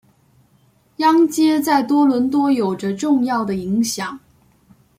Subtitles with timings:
[0.97, 4.19] 央街在多伦多有着重要的影响。